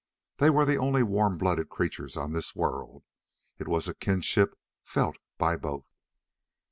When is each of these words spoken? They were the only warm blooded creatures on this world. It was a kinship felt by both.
They 0.39 0.49
were 0.49 0.65
the 0.65 0.77
only 0.79 1.03
warm 1.03 1.37
blooded 1.37 1.69
creatures 1.69 2.17
on 2.17 2.33
this 2.33 2.55
world. 2.55 3.03
It 3.59 3.67
was 3.67 3.87
a 3.87 3.93
kinship 3.93 4.57
felt 4.83 5.19
by 5.37 5.55
both. 5.57 5.93